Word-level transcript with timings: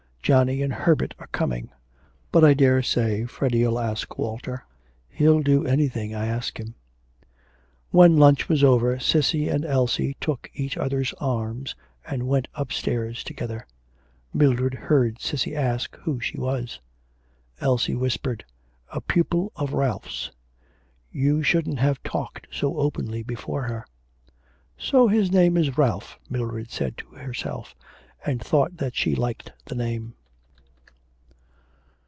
Johnny 0.23 0.61
and 0.61 0.71
Herbert 0.71 1.15
are 1.17 1.25
coming. 1.31 1.71
But 2.31 2.45
I 2.45 2.53
daresay 2.53 3.25
Freddy'll 3.25 3.79
ask 3.79 4.19
Walter. 4.19 4.63
He'll 5.09 5.41
do 5.41 5.65
anything 5.65 6.13
I 6.13 6.27
ask 6.27 6.59
him.' 6.59 6.75
When 7.89 8.15
lunch 8.17 8.47
was 8.47 8.63
over 8.63 8.97
Cissy 8.99 9.49
and 9.49 9.65
Elsie 9.65 10.15
took 10.21 10.49
each 10.53 10.77
other's 10.77 11.11
arms 11.13 11.75
and 12.07 12.27
went 12.27 12.47
upstairs 12.53 13.23
together. 13.23 13.65
Mildred 14.31 14.75
heard 14.75 15.19
Cissy 15.19 15.55
ask 15.55 15.95
who 16.03 16.19
she 16.21 16.37
was. 16.39 16.79
Elsie 17.59 17.95
whispered, 17.95 18.45
'A 18.93 19.01
pupil 19.01 19.51
of 19.55 19.73
Ralph's. 19.73 20.29
You 21.11 21.41
shouldn't 21.41 21.79
have 21.79 22.01
talked 22.03 22.45
so 22.51 22.77
openly 22.77 23.23
before 23.23 23.63
her.' 23.63 23.87
'So 24.77 25.07
his 25.07 25.31
name 25.31 25.57
is 25.57 25.79
Ralph,' 25.79 26.19
Mildred 26.29 26.69
said 26.69 26.95
to 26.99 27.07
herself, 27.15 27.73
and 28.23 28.39
thought 28.39 28.77
that 28.77 28.95
she 28.95 29.15
liked 29.15 29.51
the 29.65 29.73
name. 29.73 30.13